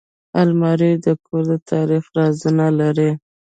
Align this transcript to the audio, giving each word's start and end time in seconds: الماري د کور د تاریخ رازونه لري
الماري 0.41 0.91
د 1.05 1.07
کور 1.25 1.43
د 1.49 1.51
تاریخ 1.71 2.03
رازونه 2.17 2.65
لري 2.79 3.11